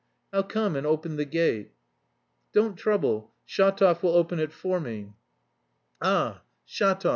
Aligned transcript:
"I'll 0.33 0.41
come 0.41 0.75
and 0.75 0.87
open 0.87 1.17
the 1.17 1.25
gate." 1.25 1.73
"Don't 2.53 2.75
trouble, 2.75 3.35
Shatov 3.47 4.01
will 4.01 4.15
open 4.15 4.39
it 4.39 4.51
for 4.51 4.79
me." 4.79 5.13
"Ah, 6.01 6.41
Shatov. 6.67 7.09